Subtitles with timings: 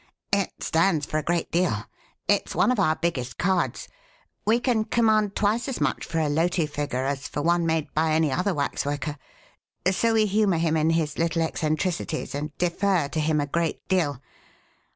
[0.33, 1.85] "It stands for a great deal.
[2.27, 3.87] It's one of our biggest cards.
[4.47, 8.13] We can command twice as much for a Loti figure as for one made by
[8.13, 9.17] any other waxworker.
[9.91, 14.19] So we humour him in his little eccentricities and defer to him a great deal.